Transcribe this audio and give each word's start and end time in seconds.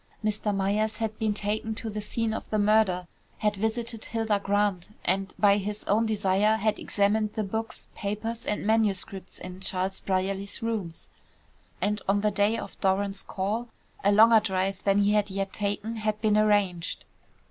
Mr. 0.25 0.51
Myers 0.51 0.97
had 0.97 1.15
been 1.19 1.31
taken 1.35 1.75
to 1.75 1.87
the 1.87 2.01
scene 2.01 2.33
of 2.33 2.49
the 2.49 2.57
murder, 2.57 3.05
had 3.37 3.55
visited 3.55 4.03
Hilda 4.05 4.39
Grant, 4.39 4.87
and 5.05 5.31
by 5.37 5.57
his 5.57 5.83
own 5.83 6.07
desire 6.07 6.55
had 6.57 6.79
examined 6.79 7.33
the 7.33 7.43
books, 7.43 7.87
papers, 7.93 8.47
and 8.47 8.65
manuscripts 8.65 9.37
in 9.37 9.59
Charles 9.59 9.99
Brierly's 9.99 10.63
rooms, 10.63 11.05
and 11.79 12.01
on 12.09 12.21
the 12.21 12.31
day 12.31 12.57
of 12.57 12.81
Doran's 12.81 13.21
call, 13.21 13.67
a 14.03 14.11
longer 14.11 14.39
drive 14.39 14.83
than 14.85 15.03
he 15.03 15.11
had 15.13 15.29
yet 15.29 15.53
taken 15.53 15.97
had 15.97 16.19
been 16.19 16.35
arranged. 16.35 17.05